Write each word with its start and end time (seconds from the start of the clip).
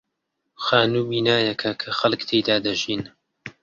خانوو 0.63 1.07
بینایەکە 1.11 1.71
کە 1.81 1.89
خەڵک 1.97 2.21
تێیدا 2.27 2.55
دەژین. 2.65 3.01